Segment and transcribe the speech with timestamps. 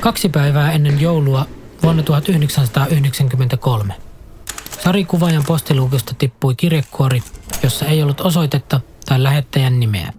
[0.00, 1.46] Kaksi päivää ennen joulua
[1.82, 3.94] vuonna 1993
[4.84, 7.22] Sari Kuvajan postiluukusta tippui kirjekuori,
[7.62, 10.12] jossa ei ollut osoitetta tai lähettäjän nimeä.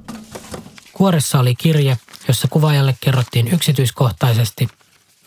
[0.93, 1.97] Kuoressa oli kirje,
[2.27, 4.67] jossa kuvaajalle kerrottiin yksityiskohtaisesti,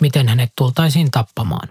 [0.00, 1.68] miten hänet tultaisiin tappamaan.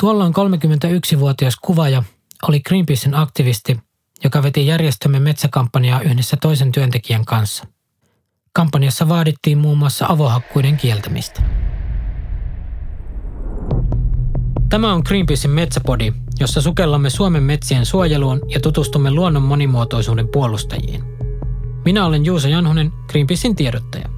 [0.00, 2.02] Tuolloin 31-vuotias kuvaaja
[2.48, 3.80] oli Greenpeacein aktivisti,
[4.24, 7.66] joka veti järjestömme metsäkampanjaa yhdessä toisen työntekijän kanssa.
[8.52, 11.42] Kampanjassa vaadittiin muun muassa avohakkuiden kieltämistä.
[14.68, 21.04] Tämä on Greenpeacein Metsäpodi, jossa sukellamme Suomen metsien suojeluun ja tutustumme luonnon monimuotoisuuden puolustajiin.
[21.84, 24.08] Minä olen Juuso Janhunen, Greenpeacein tiedottaja.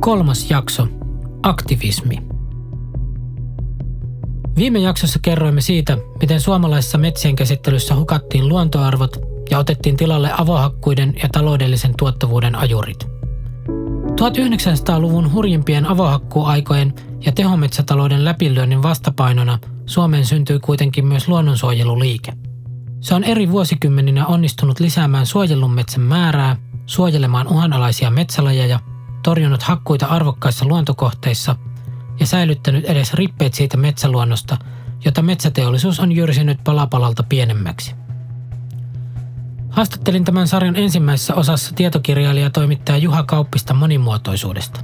[0.00, 0.88] Kolmas jakso.
[1.42, 2.18] Aktivismi.
[4.56, 11.28] Viime jaksossa kerroimme siitä, miten suomalaisessa metsien käsittelyssä hukattiin luontoarvot ja otettiin tilalle avohakkuiden ja
[11.32, 13.16] taloudellisen tuottavuuden ajurit.
[14.20, 16.94] 1900-luvun hurjimpien avohakkuaikojen
[17.26, 22.32] ja tehometsätalouden läpilyönnin vastapainona Suomeen syntyi kuitenkin myös luonnonsuojeluliike.
[23.00, 28.80] Se on eri vuosikymmeninä onnistunut lisäämään suojellun metsän määrää, suojelemaan uhanalaisia metsälajeja,
[29.22, 31.56] torjunut hakkuita arvokkaissa luontokohteissa
[32.20, 34.56] ja säilyttänyt edes rippeet siitä metsäluonnosta,
[35.04, 38.05] jota metsäteollisuus on jyrsinyt palapalalta pienemmäksi.
[39.76, 44.80] Haastattelin tämän sarjan ensimmäisessä osassa tietokirjailija toimittaja Juha Kauppista monimuotoisuudesta.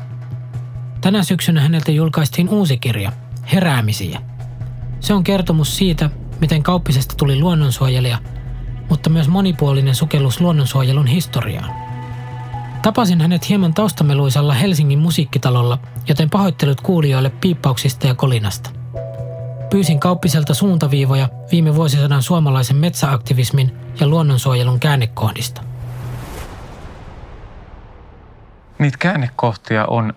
[1.00, 3.12] Tänä syksynä häneltä julkaistiin uusi kirja,
[3.52, 4.20] Heräämisiä.
[5.00, 8.18] Se on kertomus siitä, miten Kauppisesta tuli luonnonsuojelija,
[8.88, 11.70] mutta myös monipuolinen sukellus luonnonsuojelun historiaan.
[12.82, 18.81] Tapasin hänet hieman taustameluisalla Helsingin musiikkitalolla, joten pahoittelut kuulijoille piippauksista ja kolinasta.
[19.72, 25.62] Pyysin kauppiselta suuntaviivoja viime vuosisadan suomalaisen metsäaktivismin ja luonnonsuojelun käännekohdista.
[28.78, 30.12] Niitä käännekohtia on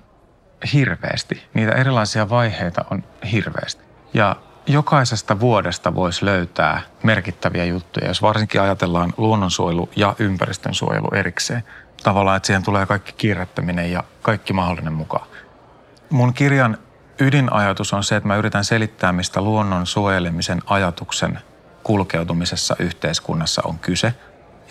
[0.73, 1.43] hirveästi.
[1.53, 3.83] Niitä erilaisia vaiheita on hirveästi.
[4.13, 4.35] Ja
[4.67, 11.63] jokaisesta vuodesta voisi löytää merkittäviä juttuja, jos varsinkin ajatellaan luonnonsuojelu ja ympäristönsuojelu erikseen.
[12.03, 15.27] Tavallaan, että siihen tulee kaikki kiirrettäminen ja kaikki mahdollinen mukaan.
[16.09, 16.77] Mun kirjan
[17.19, 21.39] ydinajatus on se, että mä yritän selittää, mistä luonnon suojelemisen ajatuksen
[21.83, 24.13] kulkeutumisessa yhteiskunnassa on kyse.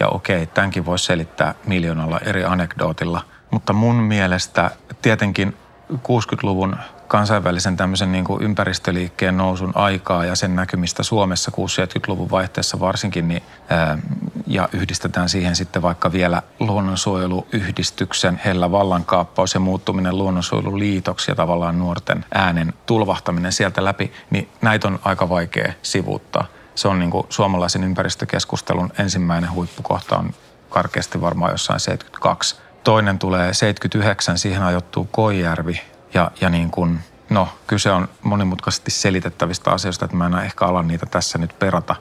[0.00, 3.24] Ja okei, tämänkin voisi selittää miljoonalla eri anekdootilla.
[3.50, 4.70] Mutta mun mielestä
[5.02, 5.56] tietenkin
[5.92, 6.76] 60-luvun
[7.08, 13.42] kansainvälisen tämmöisen niin kuin ympäristöliikkeen nousun aikaa ja sen näkymistä Suomessa 60-70-luvun vaihteessa varsinkin, niin,
[13.68, 13.98] ää,
[14.46, 22.24] ja yhdistetään siihen sitten vaikka vielä luonnonsuojeluyhdistyksen hellä vallankaappaus ja muuttuminen luonnonsuojeluliitoksi ja tavallaan nuorten
[22.34, 26.46] äänen tulvahtaminen sieltä läpi, niin näitä on aika vaikea sivuuttaa.
[26.74, 30.30] Se on niin kuin suomalaisen ympäristökeskustelun ensimmäinen huippukohta on
[30.70, 32.56] karkeasti varmaan jossain 72.
[32.84, 35.80] Toinen tulee 79, siihen ajoittuu Koijärvi
[36.14, 40.82] ja, ja niin kuin, no kyse on monimutkaisesti selitettävistä asioista, että mä en ehkä ala
[40.82, 41.96] niitä tässä nyt perata.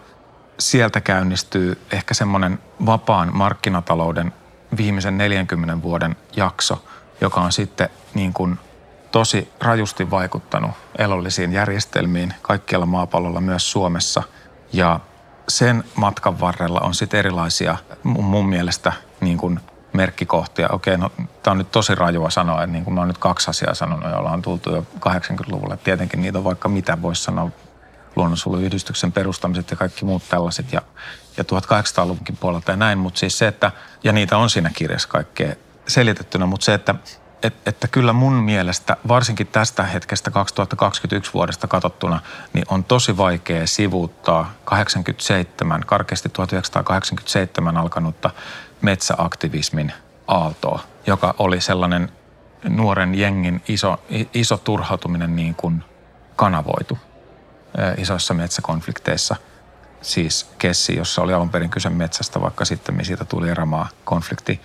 [0.59, 4.34] Sieltä käynnistyy ehkä semmoinen vapaan markkinatalouden
[4.78, 6.85] viimeisen 40 vuoden jakso,
[7.22, 8.59] joka on sitten niin kuin
[9.12, 14.24] tosi rajusti vaikuttanut elollisiin järjestelmiin kaikkialla maapallolla, myös Suomessa.
[14.74, 15.00] Ja
[15.47, 19.59] sen matkan varrella on sitten erilaisia mun mielestä niin kuin
[19.94, 20.70] merkkikohtia.
[20.70, 21.12] Okei, no
[21.44, 24.12] tämä on nyt tosi rajua sanoa, että niin kuin mä oon nyt kaksi asiaa sanonut,
[24.12, 25.78] joilla on tultu jo 80-luvulle.
[25.78, 27.52] Tietenkin niitä on vaikka mitä voisi sanoa
[28.16, 30.81] luonnonsuojeluyhdistyksen perustamiset ja kaikki muut tällaiset ja,
[31.38, 33.72] ja 1800-luvunkin puolelta ja näin, mutta siis se, että,
[34.04, 35.54] ja niitä on siinä kirjassa kaikkea
[35.88, 36.96] selitettynä, mutta se, että
[37.44, 42.20] et, että kyllä mun mielestä, varsinkin tästä hetkestä 2021 vuodesta katsottuna,
[42.54, 48.30] niin on tosi vaikea sivuuttaa 87, karkeasti 1987 alkanutta
[48.81, 49.94] metsäaktivismin
[50.28, 52.12] aaltoa, joka oli sellainen
[52.70, 55.84] nuoren jengin iso, iso turhautuminen niin kuin
[56.36, 56.98] kanavoitu
[57.98, 59.36] isoissa metsäkonflikteissa.
[60.02, 64.62] Siis Kessi, jossa oli alun perin kyse metsästä, vaikka sitten siitä tuli erämaa konflikti.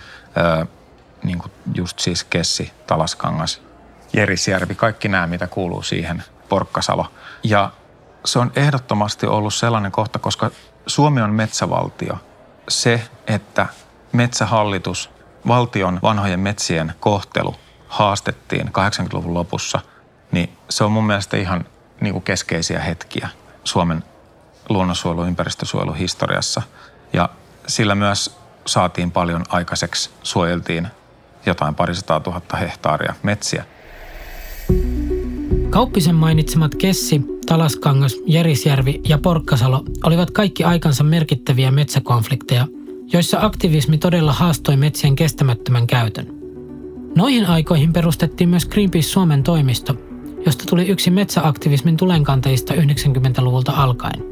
[1.22, 3.62] Niin kuin just siis Kessi, Talaskangas,
[4.12, 7.06] Jerisjärvi, kaikki nämä, mitä kuuluu siihen, Porkkasalo.
[7.42, 7.70] Ja
[8.24, 10.50] se on ehdottomasti ollut sellainen kohta, koska
[10.86, 12.18] Suomi on metsävaltio.
[12.68, 13.66] Se, että
[14.12, 15.10] metsähallitus,
[15.46, 17.54] valtion vanhojen metsien kohtelu
[17.88, 19.80] haastettiin 80-luvun lopussa,
[20.32, 21.66] niin se on mun mielestä ihan
[22.00, 23.28] niin kuin keskeisiä hetkiä
[23.64, 24.04] Suomen
[24.68, 26.62] luonnonsuojelu- ja ympäristösuojeluhistoriassa.
[27.12, 27.28] Ja
[27.66, 30.88] sillä myös saatiin paljon aikaiseksi, suojeltiin
[31.48, 33.64] jotain parisataa tuhatta hehtaaria metsiä.
[35.70, 42.66] Kauppisen mainitsemat Kessi, Talaskangas, Jerisjärvi ja Porkkasalo olivat kaikki aikansa merkittäviä metsäkonflikteja,
[43.12, 46.26] joissa aktivismi todella haastoi metsien kestämättömän käytön.
[47.16, 49.94] Noihin aikoihin perustettiin myös Greenpeace Suomen toimisto,
[50.46, 54.24] josta tuli yksi metsäaktivismin tulenkantajista 90-luvulta alkaen.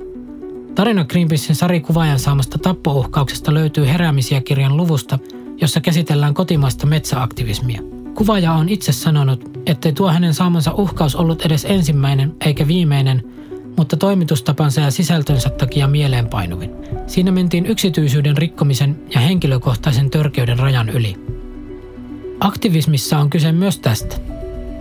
[0.75, 5.19] Tarina Greenpeacein Sari Kuvajan saamasta tappouhkauksesta löytyy heräämisiä kirjan luvusta,
[5.61, 7.83] jossa käsitellään kotimaista metsäaktivismia.
[8.15, 13.25] Kuvaaja on itse sanonut, ettei tuo hänen saamansa uhkaus ollut edes ensimmäinen eikä viimeinen,
[13.77, 16.71] mutta toimitustapansa ja sisältönsä takia mieleenpainuvin.
[17.07, 21.17] Siinä mentiin yksityisyyden rikkomisen ja henkilökohtaisen törkeyden rajan yli.
[22.41, 24.17] Aktivismissa on kyse myös tästä.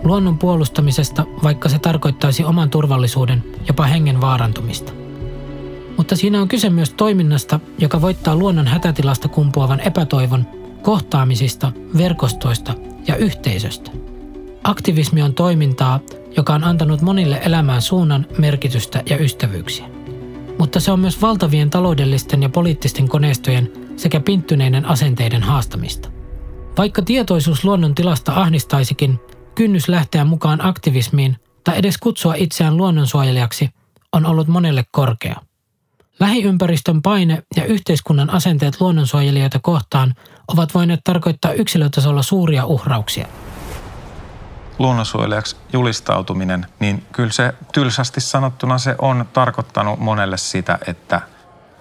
[0.04, 4.92] Luonnon puolustamisesta, vaikka se tarkoittaisi oman turvallisuuden, jopa hengen vaarantumista.
[5.96, 10.46] Mutta siinä on kyse myös toiminnasta, joka voittaa luonnon hätätilasta kumpuavan epätoivon,
[10.82, 12.74] kohtaamisista, verkostoista
[13.06, 13.90] ja yhteisöstä.
[14.64, 16.00] Aktivismi on toimintaa,
[16.36, 19.88] joka on antanut monille elämään suunnan, merkitystä ja ystävyyksiä.
[20.58, 26.10] Mutta se on myös valtavien taloudellisten ja poliittisten koneistojen sekä pinttyneiden asenteiden haastamista.
[26.78, 29.20] Vaikka tietoisuus luonnon tilasta ahdistaisikin,
[29.54, 33.68] kynnys lähteä mukaan aktivismiin tai edes kutsua itseään luonnonsuojelijaksi
[34.12, 35.36] on ollut monelle korkea.
[36.20, 40.14] Lähiympäristön paine ja yhteiskunnan asenteet luonnonsuojelijoita kohtaan
[40.48, 43.26] ovat voineet tarkoittaa yksilötasolla suuria uhrauksia.
[44.78, 51.20] Luonnonsuojelijaksi julistautuminen, niin kyllä se tylsästi sanottuna se on tarkoittanut monelle sitä, että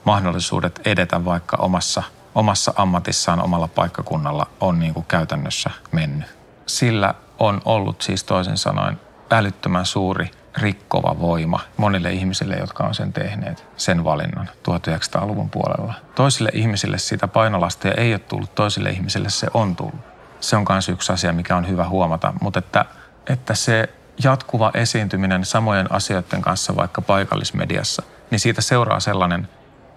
[0.04, 2.04] mahdollisuudet edetä vaikka omassa,
[2.36, 6.28] omassa ammatissaan omalla paikkakunnalla on niin kuin käytännössä mennyt.
[6.66, 9.00] Sillä on ollut siis toisin sanoen
[9.32, 15.94] älyttömän suuri rikkova voima monille ihmisille, jotka on sen tehneet, sen valinnan 1900-luvun puolella.
[16.16, 20.16] Toisille ihmisille sitä painolastia ei ole tullut, toisille ihmisille se on tullut.
[20.40, 22.86] Se on myös yksi asia, mikä on hyvä huomata, mutta että,
[23.30, 23.90] että se
[24.24, 29.48] jatkuva esiintyminen samojen asioiden kanssa vaikka paikallismediassa, niin siitä seuraa sellainen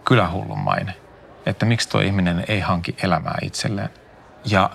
[0.04, 0.94] kylähullun maine,
[1.46, 3.90] että miksi tuo ihminen ei hanki elämää itselleen.
[4.44, 4.70] Ja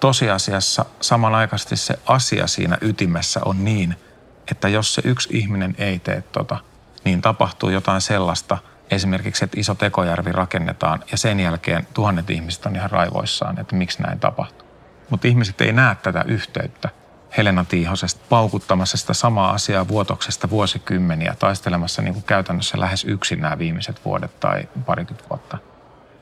[0.00, 3.96] tosiasiassa samanaikaisesti se asia siinä ytimessä on niin–
[4.50, 6.58] että jos se yksi ihminen ei tee tota,
[7.04, 8.58] niin tapahtuu jotain sellaista,
[8.90, 14.02] esimerkiksi, että iso tekojärvi rakennetaan ja sen jälkeen tuhannet ihmiset on ihan raivoissaan, että miksi
[14.02, 14.68] näin tapahtuu.
[15.10, 16.88] Mutta ihmiset ei näe tätä yhteyttä.
[17.36, 23.58] Helena Tiihosesta paukuttamassa sitä samaa asiaa vuotoksesta vuosikymmeniä, taistelemassa niin kuin käytännössä lähes yksin nämä
[23.58, 25.58] viimeiset vuodet tai parikymmentä vuotta.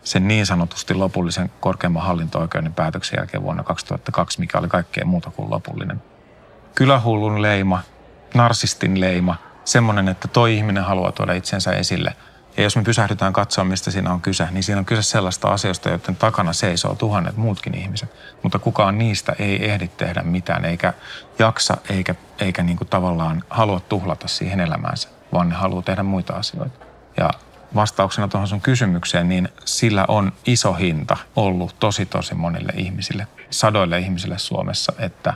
[0.03, 5.50] Sen niin sanotusti lopullisen korkeimman hallinto-oikeuden päätöksen jälkeen vuonna 2002, mikä oli kaikkea muuta kuin
[5.50, 6.03] lopullinen.
[6.75, 7.82] Kylähullun leima
[8.34, 12.14] narsistin leima, semmoinen, että toi ihminen haluaa tuoda itsensä esille.
[12.56, 15.88] Ja jos me pysähdytään katsoa, mistä siinä on kyse, niin siinä on kyse sellaista asioista,
[15.88, 18.10] joiden takana seisoo tuhannet muutkin ihmiset.
[18.42, 20.92] Mutta kukaan niistä ei ehdi tehdä mitään, eikä
[21.38, 26.32] jaksa, eikä, eikä niin kuin tavallaan halua tuhlata siihen elämäänsä, vaan ne haluaa tehdä muita
[26.32, 26.86] asioita.
[27.16, 27.31] Ja
[27.75, 33.98] vastauksena tuohon sun kysymykseen, niin sillä on iso hinta ollut tosi tosi monille ihmisille, sadoille
[33.98, 35.34] ihmisille Suomessa, että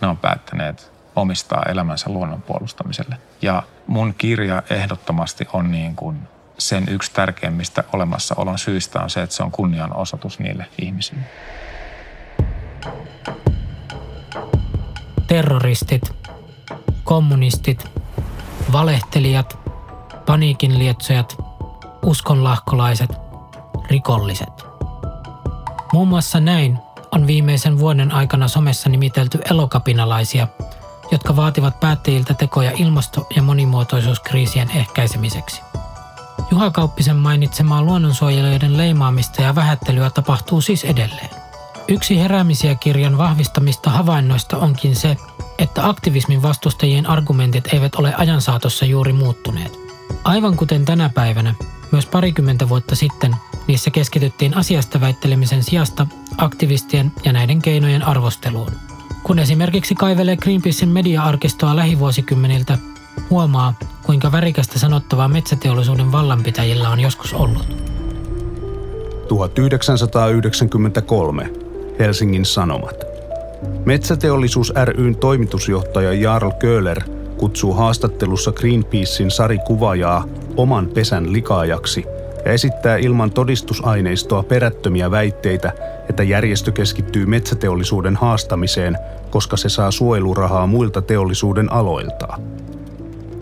[0.00, 3.16] ne on päättäneet omistaa elämänsä luonnon puolustamiselle.
[3.42, 6.18] Ja mun kirja ehdottomasti on niin kuin
[6.58, 11.20] sen yksi tärkeimmistä olemassaolon syistä on se, että se on kunnianosoitus niille ihmisille.
[15.26, 16.12] Terroristit,
[17.04, 17.90] kommunistit,
[18.72, 19.58] valehtelijat,
[20.26, 21.36] paniikinlietsojat,
[22.02, 23.10] uskonlahkolaiset,
[23.90, 24.66] rikolliset.
[25.92, 26.78] Muun muassa näin
[27.12, 30.48] on viimeisen vuoden aikana somessa nimitelty elokapinalaisia–
[31.10, 35.62] jotka vaativat päättäjiltä tekoja ilmasto- ja monimuotoisuuskriisien ehkäisemiseksi.
[36.50, 41.30] Juha Kauppisen mainitsemaa luonnonsuojelijoiden leimaamista ja vähättelyä tapahtuu siis edelleen.
[41.88, 45.16] Yksi heräämisiä kirjan vahvistamista havainnoista onkin se,
[45.58, 49.78] että aktivismin vastustajien argumentit eivät ole ajan saatossa juuri muuttuneet.
[50.24, 51.54] Aivan kuten tänä päivänä,
[51.92, 53.36] myös parikymmentä vuotta sitten
[53.66, 56.06] niissä keskityttiin asiasta väittelemisen sijasta
[56.38, 58.72] aktivistien ja näiden keinojen arvosteluun–
[59.22, 62.78] kun esimerkiksi kaivelee Greenpeacein media-arkistoa lähivuosikymmeniltä,
[63.30, 67.76] huomaa, kuinka värikästä sanottavaa metsäteollisuuden vallanpitäjillä on joskus ollut.
[69.28, 71.50] 1993.
[71.98, 73.04] Helsingin Sanomat.
[73.84, 77.02] Metsäteollisuus ryn toimitusjohtaja Jarl Köhler
[77.36, 79.58] kutsuu haastattelussa Greenpeacein Sari
[80.56, 82.04] oman pesän likaajaksi–
[82.44, 85.72] ja esittää ilman todistusaineistoa perättömiä väitteitä,
[86.08, 88.98] että järjestö keskittyy metsäteollisuuden haastamiseen,
[89.30, 92.38] koska se saa suojelurahaa muilta teollisuuden aloilta.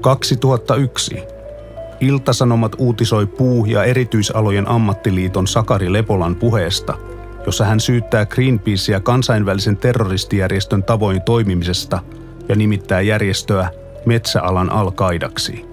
[0.00, 1.22] 2001.
[2.00, 6.94] Iltasanomat uutisoi puu- ja erityisalojen ammattiliiton Sakari Lepolan puheesta,
[7.46, 11.98] jossa hän syyttää Greenpeacea kansainvälisen terroristijärjestön tavoin toimimisesta
[12.48, 13.70] ja nimittää järjestöä
[14.06, 15.64] metsäalan alkaidaksi.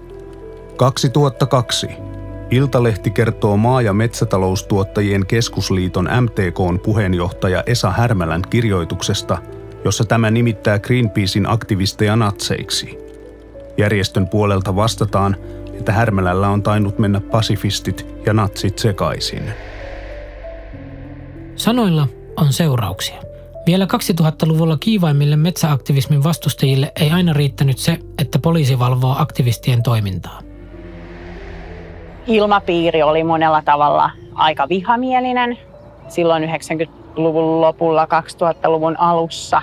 [0.76, 2.15] 2002.
[2.50, 9.38] Iltalehti kertoo maa- ja metsätaloustuottajien keskusliiton MTKn puheenjohtaja Esa Härmälän kirjoituksesta,
[9.84, 12.98] jossa tämä nimittää Greenpeacein aktivisteja natseiksi.
[13.78, 15.36] Järjestön puolelta vastataan,
[15.74, 19.42] että Härmälällä on tainnut mennä pasifistit ja natsit sekaisin.
[21.56, 23.22] Sanoilla on seurauksia.
[23.66, 30.45] Vielä 2000-luvulla kiivaimmille metsäaktivismin vastustajille ei aina riittänyt se, että poliisi valvoo aktivistien toimintaa.
[32.26, 35.58] Ilmapiiri oli monella tavalla aika vihamielinen
[36.08, 39.62] silloin 90-luvun lopulla, 2000-luvun alussa.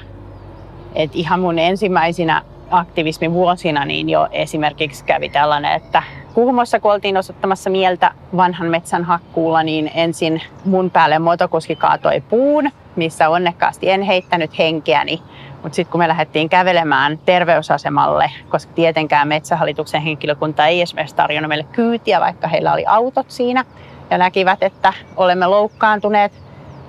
[0.96, 2.42] Et ihan mun ensimmäisinä
[2.72, 6.04] aktivismin vuosina niin jo esimerkiksi kävi tällainen, että
[6.34, 12.70] Kuhmossa, kun oltiin osoittamassa mieltä vanhan metsän hakkuulla, niin ensin mun päälle motokuski kaatoi puun,
[12.96, 15.22] missä onnekkaasti en heittänyt henkeäni.
[15.64, 21.68] Mutta sitten kun me lähdettiin kävelemään terveysasemalle, koska tietenkään metsähallituksen henkilökunta ei esimerkiksi tarjonnut meille
[21.72, 23.66] kyytiä, vaikka heillä oli autot siinä,
[24.10, 26.32] ja näkivät, että olemme loukkaantuneet,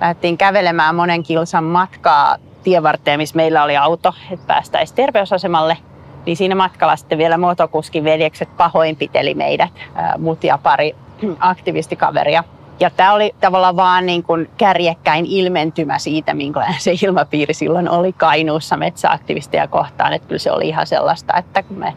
[0.01, 5.77] lähdettiin kävelemään monen kilsan matkaa tievarteen, missä meillä oli auto, että päästäisiin terveysasemalle–
[6.25, 9.71] niin siinä matkalla sitten vielä motokuskin veljekset pahoinpiteli meidät,
[10.17, 10.95] mut ja pari
[11.39, 12.43] aktivistikaveria.
[12.79, 18.13] Ja tämä oli tavallaan vaan niin kuin kärjekkäin ilmentymä siitä, minkälainen se ilmapiiri silloin oli
[18.13, 20.13] Kainuussa metsäaktivisteja kohtaan.
[20.13, 21.93] Että kyllä se oli ihan sellaista, että kun me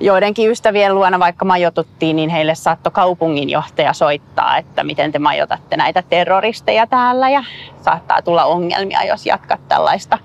[0.00, 6.02] joidenkin ystävien luona vaikka majotuttiin, niin heille saattoi kaupunginjohtaja soittaa, että miten te majotatte näitä
[6.02, 7.44] terroristeja täällä ja
[7.84, 10.18] saattaa tulla ongelmia, jos jatkat tällaista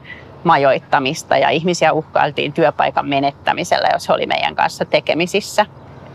[0.44, 5.66] majoittamista ja ihmisiä uhkailtiin työpaikan menettämisellä, jos he oli meidän kanssa tekemisissä.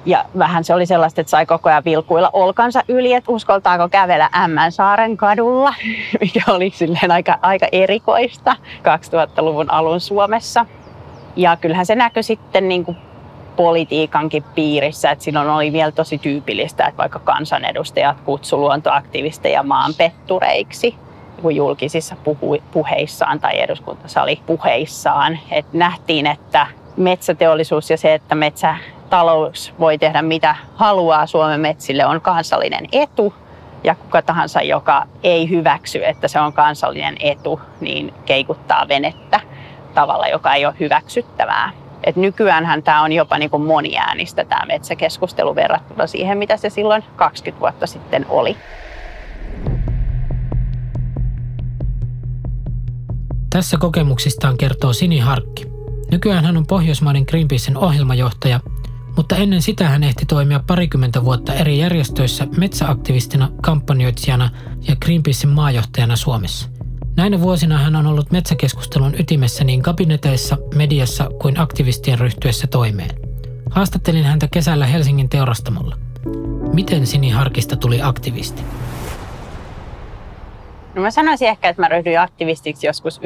[0.07, 4.31] Ja vähän se oli sellaista, että sai koko ajan vilkuilla olkansa yli, että uskoltaako kävellä
[4.37, 5.75] Ämmänsaaren kadulla,
[6.21, 10.67] mikä oli silleen aika, aika erikoista 2000-luvun alun Suomessa.
[11.37, 12.97] Ja kyllähän se näkyi sitten niin kuin
[13.57, 20.95] politiikankin piirissä, että silloin oli vielä tosi tyypillistä, että vaikka kansanedustajat kutsu luontoaktivisteja maanpettureiksi
[21.55, 22.17] julkisissa
[22.73, 25.39] puheissaan tai eduskuntasali puheissaan.
[25.51, 28.35] Et nähtiin, että metsäteollisuus ja se, että
[29.07, 33.35] metsätalous voi tehdä mitä haluaa Suomen metsille on kansallinen etu.
[33.85, 39.41] Ja kuka tahansa, joka ei hyväksy, että se on kansallinen etu, niin keikuttaa venettä
[39.95, 41.73] tavalla, joka ei ole hyväksyttävää.
[42.05, 47.61] Et nykyäänhän tämä on jopa niin moniäänistä tämä metsäkeskustelu verrattuna siihen, mitä se silloin 20
[47.61, 48.57] vuotta sitten oli.
[53.51, 55.67] Tässä kokemuksistaan kertoo Sini Harkki.
[56.11, 58.61] Nykyään hän on Pohjoismaiden Greenpeacen ohjelmajohtaja,
[59.17, 64.51] mutta ennen sitä hän ehti toimia parikymmentä vuotta eri järjestöissä metsäaktivistina, kampanjoitsijana
[64.89, 66.69] ja Greenpeacen maajohtajana Suomessa.
[67.17, 73.11] Näinä vuosina hän on ollut metsäkeskustelun ytimessä niin kabineteissa, mediassa kuin aktivistien ryhtyessä toimeen.
[73.71, 75.97] Haastattelin häntä kesällä Helsingin teurastamolla.
[76.73, 78.63] Miten Sini Harkista tuli aktivisti?
[80.95, 83.25] No mä sanoisin ehkä, että mä ryhdyin aktivistiksi joskus 96-97.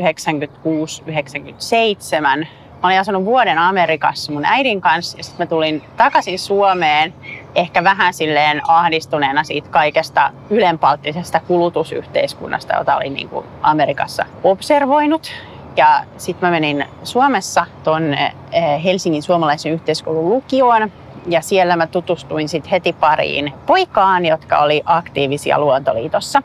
[2.83, 7.15] Mä olin asunut vuoden Amerikassa mun äidin kanssa ja sitten mä tulin takaisin Suomeen
[7.55, 15.33] ehkä vähän silleen ahdistuneena siitä kaikesta ylenpalttisesta kulutusyhteiskunnasta, jota olin niin kuin Amerikassa observoinut.
[15.77, 20.93] Ja sitten mä menin Suomessa tuonne eh, Helsingin suomalaisen yhteiskoulun lukioon
[21.27, 26.43] ja siellä mä tutustuin sitten heti pariin poikaan, jotka oli aktiivisia Luontoliitossa.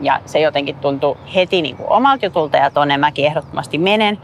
[0.00, 4.18] Ja se jotenkin tuntui heti niin kuin omalta jutulta ja tuonne mäkin ehdottomasti menen.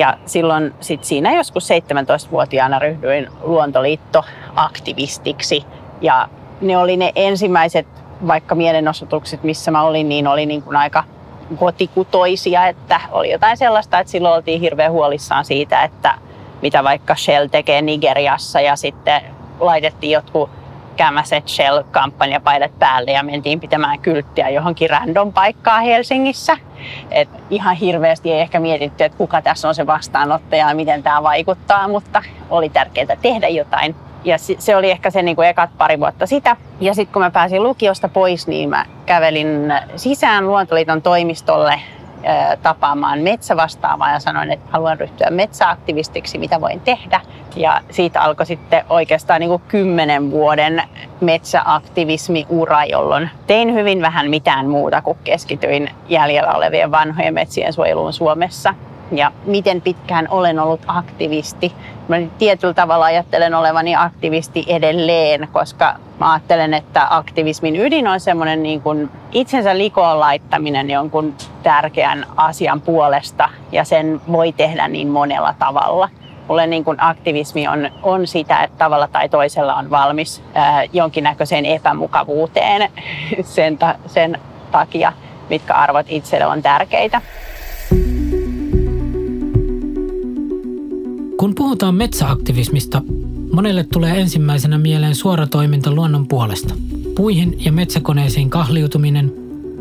[0.00, 5.64] Ja silloin sit siinä joskus 17-vuotiaana ryhdyin luontoliittoaktivistiksi.
[6.00, 6.28] Ja
[6.60, 7.86] ne oli ne ensimmäiset
[8.26, 11.04] vaikka mielenosoitukset, missä mä olin, niin oli niin kuin aika
[11.56, 16.14] kotikutoisia, että oli jotain sellaista, että silloin oltiin hirveän huolissaan siitä, että
[16.62, 19.22] mitä vaikka Shell tekee Nigeriassa ja sitten
[19.60, 20.50] laitettiin jotkut
[21.00, 26.56] Kämäset Shell-kampanjapaidat päälle ja mentiin pitämään kylttiä johonkin random paikkaa Helsingissä.
[27.10, 31.22] Et ihan hirveästi ei ehkä mietitty, että kuka tässä on se vastaanottaja ja miten tämä
[31.22, 33.94] vaikuttaa, mutta oli tärkeää tehdä jotain.
[34.24, 36.56] Ja se oli ehkä se niin kuin ekat pari vuotta sitä.
[36.80, 41.80] Ja sitten kun mä pääsin lukiosta pois, niin mä kävelin sisään Luontoliiton toimistolle
[42.62, 47.20] tapaamaan metsävastaavaa ja sanoin, että haluan ryhtyä metsäaktivistiksi, mitä voin tehdä.
[47.56, 50.82] Ja siitä alkoi sitten oikeastaan niin kymmenen vuoden
[51.20, 58.74] metsäaktivismi-ura, jolloin tein hyvin vähän mitään muuta kuin keskityin jäljellä olevien vanhojen metsien suojeluun Suomessa
[59.12, 61.72] ja miten pitkään olen ollut aktivisti.
[62.08, 68.62] Mä tietyllä tavalla ajattelen olevani aktivisti edelleen, koska mä ajattelen, että aktivismin ydin on semmoinen
[68.62, 75.54] niin kuin itsensä likoon laittaminen jonkun tärkeän asian puolesta ja sen voi tehdä niin monella
[75.58, 76.08] tavalla.
[76.48, 81.66] Mulle niin kuin aktivismi on, on sitä, että tavalla tai toisella on valmis ää, jonkinnäköiseen
[81.66, 82.90] epämukavuuteen
[83.42, 84.38] sen, ta, sen
[84.72, 85.12] takia,
[85.50, 87.20] mitkä arvot itselle on tärkeitä.
[91.60, 93.02] puhutaan metsäaktivismista,
[93.52, 96.74] monelle tulee ensimmäisenä mieleen suora toiminta luonnon puolesta.
[97.16, 99.32] Puihin ja metsäkoneisiin kahliutuminen,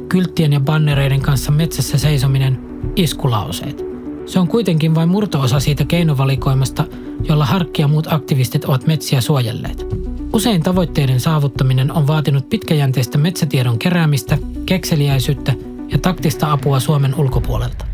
[0.10, 2.60] kylttien ja bannereiden kanssa metsässä seisominen,
[2.96, 3.86] iskulauseet.
[4.26, 6.86] Se on kuitenkin vain murtoosa siitä keinovalikoimasta,
[7.30, 9.86] jolla Harkki ja muut aktivistit ovat metsiä suojelleet.
[10.34, 15.54] Usein tavoitteiden saavuttaminen on vaatinut pitkäjänteistä metsätiedon keräämistä, kekseliäisyyttä
[15.92, 17.86] ja taktista apua Suomen ulkopuolelta.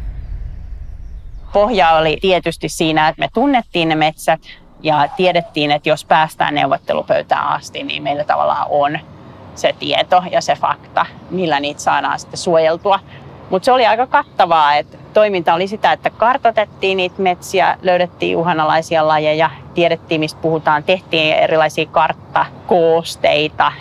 [1.54, 4.42] Pohja oli tietysti siinä, että me tunnettiin ne metsät
[4.84, 9.00] ja tiedettiin, että jos päästään neuvottelupöytään asti, niin meillä tavallaan on
[9.56, 13.00] se tieto ja se fakta, millä niitä saadaan sitten suojeltua.
[13.50, 19.08] Mutta se oli aika kattavaa, että toiminta oli sitä, että kartotettiin niitä metsiä, löydettiin uhanalaisia
[19.08, 23.72] lajeja, tiedettiin mistä puhutaan, tehtiin erilaisia karttakoosteita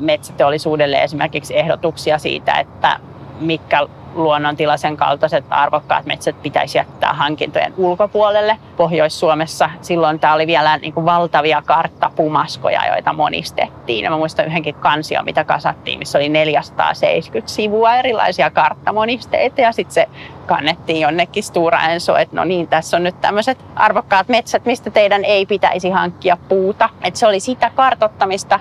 [0.00, 3.00] metsäteollisuudelle esimerkiksi ehdotuksia siitä, että
[3.40, 8.58] mitkä luonnontila sen kaltaiset arvokkaat metsät pitäisi jättää hankintojen ulkopuolelle.
[8.76, 14.04] Pohjois-Suomessa silloin tämä oli vielä niin kuin valtavia karttapumaskoja, joita monistettiin.
[14.04, 19.94] Ja mä muistan yhdenkin kansion, mitä kasattiin, missä oli 470 sivua erilaisia karttamonisteita ja sitten
[19.94, 20.06] se
[20.46, 25.24] kannettiin jonnekin Stura Enso, että no niin, tässä on nyt tämmöiset arvokkaat metsät, mistä teidän
[25.24, 26.88] ei pitäisi hankkia puuta.
[27.02, 28.60] Et se oli sitä kartottamista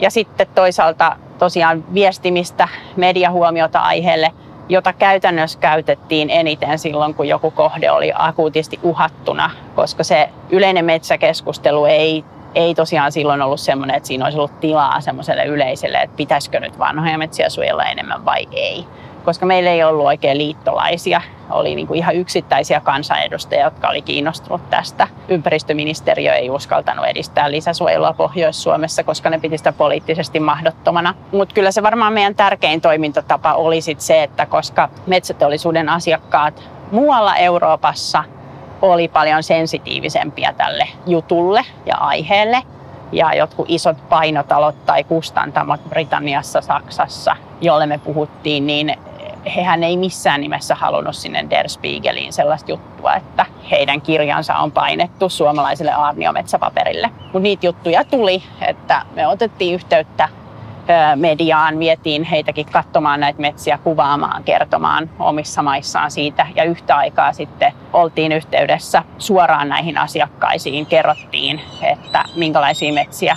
[0.00, 4.32] ja sitten toisaalta tosiaan viestimistä, mediahuomiota aiheelle–
[4.68, 11.84] jota käytännössä käytettiin eniten silloin, kun joku kohde oli akuutisti uhattuna, koska se yleinen metsäkeskustelu
[11.84, 16.60] ei, ei tosiaan silloin ollut semmoinen, että siinä olisi ollut tilaa semmoiselle yleiselle, että pitäisikö
[16.60, 18.86] nyt vanhoja metsiä suojella enemmän vai ei
[19.24, 21.20] koska meillä ei ollut oikein liittolaisia.
[21.50, 25.08] Oli niin kuin ihan yksittäisiä kansanedustajia, jotka oli kiinnostunut tästä.
[25.28, 31.14] Ympäristöministeriö ei uskaltanut edistää lisäsuojelua Pohjois-Suomessa, koska ne piti sitä poliittisesti mahdottomana.
[31.32, 37.36] Mutta kyllä se varmaan meidän tärkein toimintatapa oli sit se, että koska metsäteollisuuden asiakkaat muualla
[37.36, 38.24] Euroopassa
[38.82, 42.62] oli paljon sensitiivisempia tälle jutulle ja aiheelle,
[43.12, 48.96] ja jotkut isot painotalot tai kustantamot Britanniassa, Saksassa, jolle me puhuttiin, niin
[49.56, 55.28] hehän ei missään nimessä halunnut sinne Der Spiegeliin sellaista juttua, että heidän kirjansa on painettu
[55.28, 57.10] suomalaiselle aarniometsäpaperille.
[57.22, 60.28] Mutta niitä juttuja tuli, että me otettiin yhteyttä
[61.16, 66.46] mediaan, vietiin heitäkin katsomaan näitä metsiä, kuvaamaan, kertomaan omissa maissaan siitä.
[66.56, 73.36] Ja yhtä aikaa sitten oltiin yhteydessä suoraan näihin asiakkaisiin, kerrottiin, että minkälaisia metsiä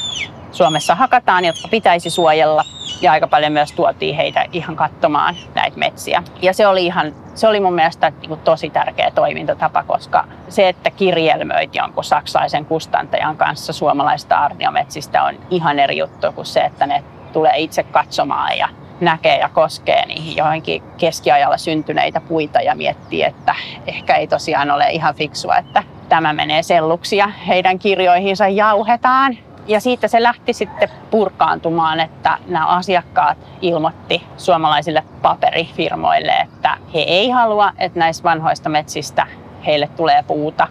[0.52, 2.64] Suomessa hakataan, jotka pitäisi suojella.
[3.02, 6.24] Ja aika paljon myös tuotiin heitä ihan katsomaan näitä metsiä.
[6.42, 10.70] Ja se oli, ihan, se oli mun mielestä niin kuin tosi tärkeä toimintatapa, koska se,
[10.70, 16.88] että kirjelmöit jonkun saksalaisen kustantajan kanssa suomalaista arniometsistä on ihan eri juttu kuin se, että
[16.88, 18.70] ne tulee itse katsomaan ja
[19.02, 23.56] näkee ja koskee niihin johonkin keskiajalla syntyneitä puita ja miettii, että
[23.88, 29.80] ehkä ei tosiaan ole ihan fiksua, että tämä menee selluksi ja heidän kirjoihinsa jauhetaan ja
[29.80, 37.72] siitä se lähti sitten purkaantumaan, että nämä asiakkaat ilmoitti suomalaisille paperifirmoille, että he ei halua,
[37.78, 39.28] että näistä vanhoista metsistä
[39.66, 40.68] heille tulee puuta.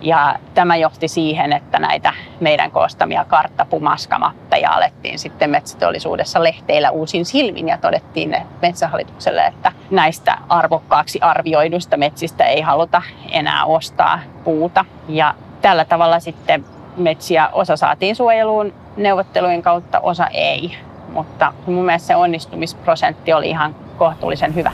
[0.00, 7.68] Ja tämä johti siihen, että näitä meidän koostamia karttapumaskamappeja alettiin sitten metsäteollisuudessa lehteillä uusin silmin
[7.68, 14.84] ja todettiin metsähallitukselle, että näistä arvokkaaksi arvioiduista metsistä ei haluta enää ostaa puuta.
[15.08, 16.64] Ja tällä tavalla sitten
[16.96, 20.76] metsiä osa saatiin suojeluun neuvottelujen kautta, osa ei.
[21.08, 24.72] Mutta mun mielestä se onnistumisprosentti oli ihan kohtuullisen hyvä.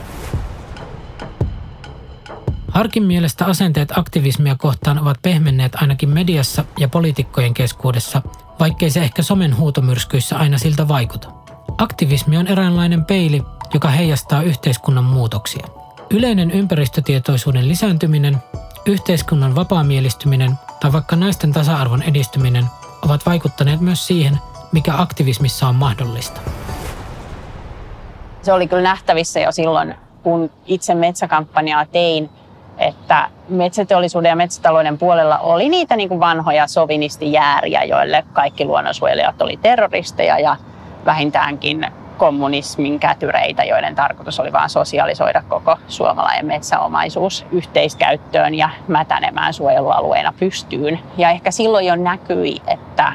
[2.68, 8.22] Harkin mielestä asenteet aktivismia kohtaan ovat pehmenneet ainakin mediassa ja poliitikkojen keskuudessa,
[8.60, 11.28] vaikkei se ehkä somen huutomyrskyissä aina siltä vaikuta.
[11.78, 13.42] Aktivismi on eräänlainen peili,
[13.74, 15.66] joka heijastaa yhteiskunnan muutoksia.
[16.10, 18.36] Yleinen ympäristötietoisuuden lisääntyminen,
[18.86, 22.64] yhteiskunnan vapaamielistyminen tai vaikka naisten tasa-arvon edistyminen
[23.02, 24.38] ovat vaikuttaneet myös siihen,
[24.72, 26.40] mikä aktivismissa on mahdollista.
[28.42, 32.30] Se oli kyllä nähtävissä jo silloin, kun itse metsäkampanjaa tein,
[32.78, 39.56] että metsäteollisuuden ja metsätalouden puolella oli niitä niin kuin vanhoja sovinistijääriä, joille kaikki luonnonsuojelijat oli
[39.56, 40.56] terroristeja ja
[41.04, 41.86] vähintäänkin
[42.20, 51.00] kommunismin kätyreitä, joiden tarkoitus oli vain sosialisoida koko suomalainen metsäomaisuus yhteiskäyttöön ja mätänemään suojelualueena pystyyn.
[51.16, 53.12] Ja ehkä silloin jo näkyi, että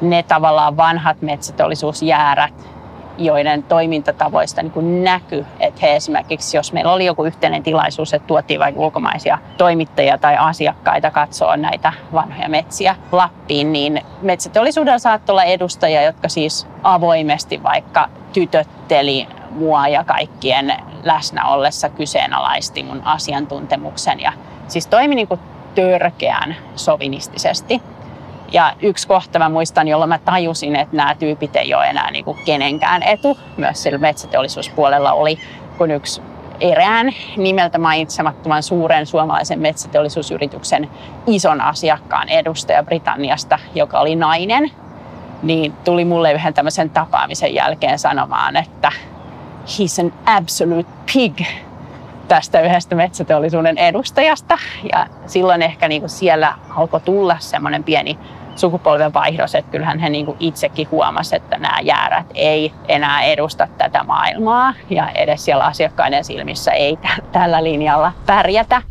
[0.00, 2.75] ne tavallaan vanhat metsäteollisuusjäärät
[3.18, 8.26] joiden toimintatavoista niin kuin näky, että he esimerkiksi, jos meillä oli joku yhteinen tilaisuus, että
[8.26, 15.44] tuotiin vaikka ulkomaisia toimittajia tai asiakkaita katsoa näitä vanhoja metsiä Lappiin, niin metsäteollisuudella saattoi olla
[15.44, 24.32] edustajia, jotka siis avoimesti vaikka tytötteli mua ja kaikkien läsnä ollessa kyseenalaisti mun asiantuntemuksen ja
[24.68, 25.40] siis toimi niin kuin
[25.74, 27.82] törkeän sovinistisesti.
[28.56, 32.24] Ja yksi kohta mä muistan, jolloin mä tajusin, että nämä tyypit ei ole enää niin
[32.24, 33.38] kuin kenenkään etu.
[33.56, 35.38] Myös sillä metsäteollisuuspuolella oli,
[35.78, 36.22] kun yksi
[36.60, 40.90] erään nimeltä mainitsemattoman suuren suomalaisen metsäteollisuusyrityksen
[41.26, 44.70] ison asiakkaan edustaja Britanniasta, joka oli nainen,
[45.42, 48.92] niin tuli mulle yhden tämmöisen tapaamisen jälkeen sanomaan, että
[49.66, 51.40] he's an absolute pig
[52.28, 54.58] tästä yhdestä metsäteollisuuden edustajasta.
[54.92, 58.18] Ja silloin ehkä niin kuin siellä alkoi tulla semmoinen pieni
[58.58, 63.68] sukupolven vaihdos, että kyllähän he niin kuin itsekin huomasi, että nämä jäärät ei enää edusta
[63.78, 66.98] tätä maailmaa ja edes siellä asiakkaiden silmissä ei
[67.32, 68.82] tällä linjalla pärjätä.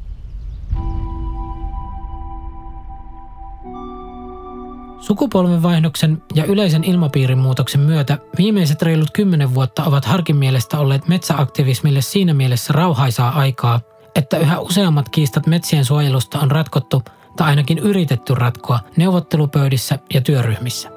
[5.00, 12.02] Sukupolvenvaihdoksen ja yleisen ilmapiirin muutoksen myötä viimeiset reilut kymmenen vuotta ovat Harkin mielestä olleet metsäaktivismille
[12.02, 13.80] siinä mielessä rauhaisaa aikaa,
[14.16, 17.04] että yhä useammat kiistat metsien suojelusta on ratkottu
[17.38, 20.90] tai ainakin yritetty ratkoa neuvottelupöydissä ja työryhmissä.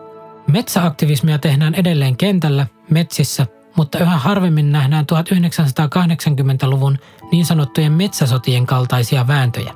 [0.47, 3.47] Metsäaktivismia tehdään edelleen kentällä, metsissä,
[3.77, 6.99] mutta yhä harvemmin nähdään 1980-luvun
[7.33, 9.75] niin sanottujen metsäsotien kaltaisia vääntöjä.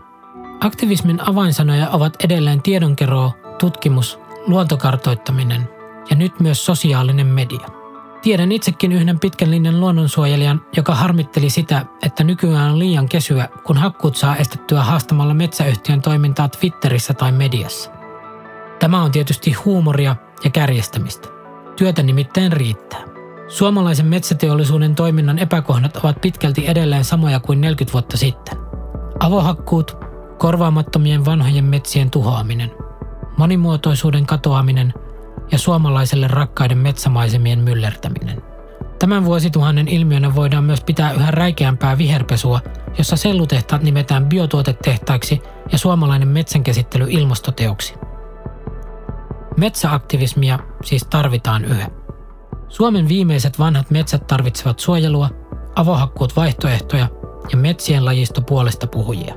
[0.61, 5.69] Aktivismin avainsanoja ovat edelleen tiedonkeroo, tutkimus, luontokartoittaminen
[6.11, 7.82] ja nyt myös sosiaalinen media.
[8.23, 13.77] Tiedän itsekin yhden pitkän linjan luonnonsuojelijan, joka harmitteli sitä, että nykyään on liian kesyä, kun
[13.77, 17.91] hakkuut saa estettyä haastamalla metsäyhtiön toimintaa Twitterissä tai mediassa.
[18.79, 21.29] Tämä on tietysti huumoria ja kärjestämistä.
[21.77, 23.01] Työtä nimittäin riittää.
[23.49, 28.59] Suomalaisen metsäteollisuuden toiminnan epäkohdat ovat pitkälti edelleen samoja kuin 40 vuotta sitten.
[29.21, 29.97] Avohakkuut,
[30.39, 32.71] korvaamattomien vanhojen metsien tuhoaminen–
[33.37, 34.95] monimuotoisuuden katoaminen
[35.53, 38.43] ja suomalaiselle rakkaiden metsämaisemien myllertäminen.
[38.99, 42.61] Tämän vuosituhannen ilmiönä voidaan myös pitää yhä räikeämpää viherpesua,
[42.99, 47.95] jossa sellutehtaat nimetään biotuotetehtaiksi ja suomalainen metsänkäsittely ilmastoteoksi.
[49.57, 51.89] Metsäaktivismia siis tarvitaan yhä.
[52.69, 55.31] Suomen viimeiset vanhat metsät tarvitsevat suojelua,
[55.77, 57.09] avohakkuut vaihtoehtoja
[57.53, 59.35] ja metsien lajisto puolesta puhujia.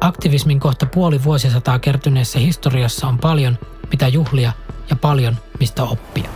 [0.00, 3.58] Aktivismin kohta puoli vuosisataa kertyneessä historiassa on paljon,
[3.90, 4.52] mitä juhlia
[4.90, 6.28] ja paljon, mistä oppia.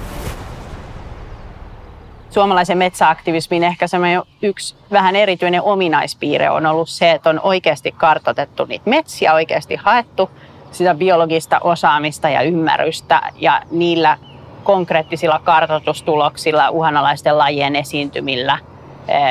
[2.31, 3.87] Suomalaisen metsäaktivismin ehkä
[4.43, 10.31] yksi vähän erityinen ominaispiirre on ollut se, että on oikeasti kartotettu niitä metsiä, oikeasti haettu
[10.73, 14.19] sitä biologista osaamista ja ymmärrystä ja niillä
[14.65, 18.59] konkreettisilla kartoitustuloksilla, uhanalaisten lajien esiintymillä–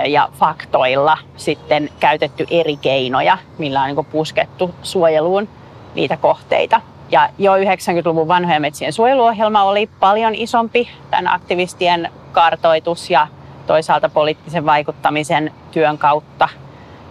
[0.08, 5.50] ja faktoilla sitten käytetty eri keinoja, millä on niin puskettu suojeluun
[5.96, 6.82] niitä kohteita.
[7.12, 13.28] Ja jo 90-luvun vanhojen metsien suojeluohjelma oli paljon isompi tämän aktivistien kartoitus ja
[13.68, 16.50] toisaalta poliittisen vaikuttamisen työn kautta.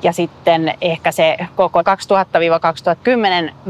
[0.03, 1.85] Ja sitten ehkä se koko 2000-2010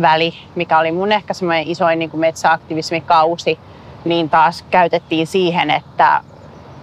[0.01, 3.59] väli, mikä oli mun ehkä semmoinen isoin niin kuin metsäaktivismikausi,
[4.05, 6.21] niin taas käytettiin siihen, että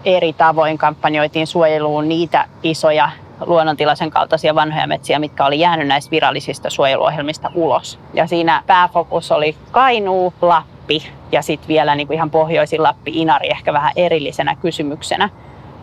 [0.06, 3.10] eri tavoin kampanjoitiin suojeluun niitä isoja
[3.46, 8.00] luonnontilaisen kaltaisia vanhoja metsiä, mitkä oli jäänyt näistä virallisista suojeluohjelmista ulos.
[8.14, 13.50] Ja siinä pääfokus oli Kainuu, Lappi ja sitten vielä niin kuin ihan pohjoisin Lappi, Inari
[13.50, 15.30] ehkä vähän erillisenä kysymyksenä.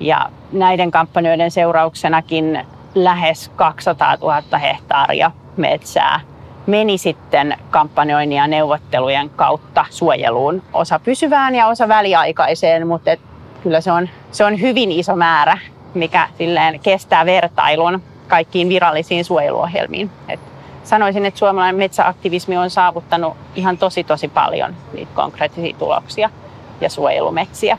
[0.01, 6.21] Ja näiden kampanjoiden seurauksenakin lähes 200 000 hehtaaria metsää
[6.67, 10.62] meni sitten kampanjoinnin ja neuvottelujen kautta suojeluun.
[10.73, 13.11] Osa pysyvään ja osa väliaikaiseen, mutta
[13.62, 15.59] kyllä se on, se on hyvin iso määrä,
[15.94, 20.11] mikä silleen kestää vertailun kaikkiin virallisiin suojeluohjelmiin.
[20.28, 20.40] Et
[20.85, 26.30] sanoisin, että suomalainen metsäaktivismi on saavuttanut ihan tosi tosi paljon niitä konkreettisia tuloksia
[26.80, 27.78] ja suojelumetsiä.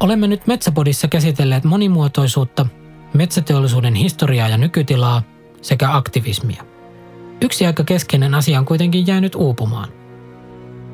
[0.00, 2.66] Olemme nyt Metsäpodissa käsitelleet monimuotoisuutta,
[3.14, 5.22] metsäteollisuuden historiaa ja nykytilaa
[5.62, 6.62] sekä aktivismia.
[7.40, 9.88] Yksi aika keskeinen asia on kuitenkin jäänyt uupumaan.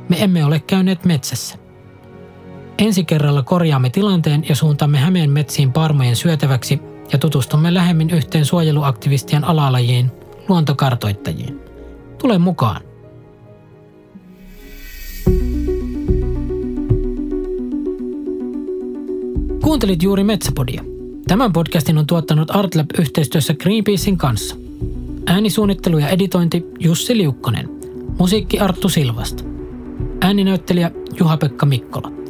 [0.08, 1.61] Me emme ole käyneet metsässä.
[2.78, 6.80] Ensi kerralla korjaamme tilanteen ja suuntaamme Hämeen metsiin parmojen syötäväksi
[7.12, 10.10] ja tutustumme lähemmin yhteen suojeluaktivistien alalajiin,
[10.48, 11.60] luontokartoittajiin.
[12.18, 12.80] Tule mukaan!
[19.62, 20.84] Kuuntelit juuri Metsäpodia.
[21.28, 24.56] Tämän podcastin on tuottanut Artlab yhteistyössä Greenpeacein kanssa.
[25.26, 27.68] Äänisuunnittelu ja editointi Jussi Liukkonen.
[28.18, 29.44] Musiikki Arttu Silvasta.
[30.20, 32.21] Ääninäyttelijä Juha-Pekka Mikkola.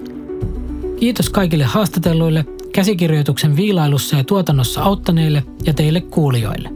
[1.02, 6.70] Kiitos kaikille haastatelluille, käsikirjoituksen viilailussa ja tuotannossa auttaneille ja teille kuulijoille.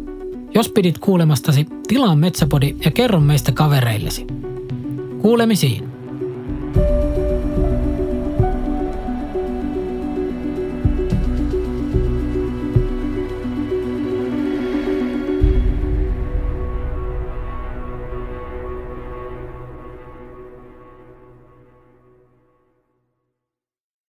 [0.54, 4.26] Jos pidit kuulemastasi, tilaa Metsäpodi ja kerro meistä kavereillesi.
[5.22, 5.85] Kuulemisiin!